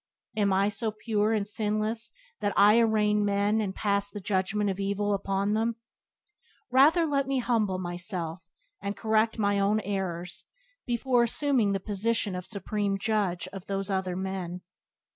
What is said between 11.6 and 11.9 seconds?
the